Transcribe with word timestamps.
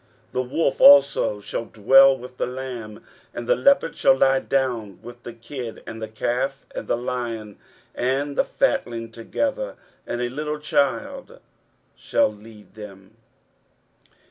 23:011:006 0.33 0.33
The 0.49 0.55
wolf 0.55 0.81
also 0.81 1.39
shall 1.41 1.65
dwell 1.65 2.17
with 2.17 2.37
the 2.37 2.47
lamb, 2.47 3.03
and 3.35 3.45
the 3.47 3.55
leopard 3.55 3.95
shall 3.95 4.17
lie 4.17 4.39
down 4.39 4.99
with 5.03 5.21
the 5.21 5.31
kid; 5.31 5.83
and 5.85 6.01
the 6.01 6.07
calf 6.07 6.65
and 6.73 6.87
the 6.87 6.97
young 6.97 7.05
lion 7.05 7.57
and 7.93 8.35
the 8.35 8.43
fatling 8.43 9.11
together; 9.11 9.75
and 10.07 10.19
a 10.19 10.29
little 10.29 10.57
child 10.57 11.39
shall 11.95 12.31
lead 12.33 12.73
them. 12.73 13.15